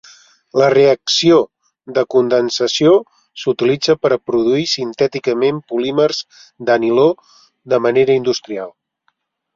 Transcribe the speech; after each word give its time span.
La 0.59 0.67
reacció 0.73 1.35
de 1.97 2.03
condensació 2.13 2.93
s'utilitza 3.41 3.97
per 4.07 4.11
produir 4.31 4.65
sintèticament 4.73 5.61
polímers 5.73 6.23
de 6.71 6.79
niló 6.87 7.09
de 7.75 7.85
manera 7.89 8.21
industrial. 8.25 8.77